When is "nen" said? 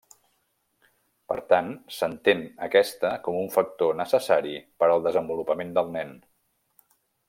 5.99-6.21